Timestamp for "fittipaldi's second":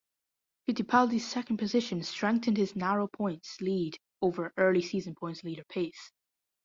0.65-1.57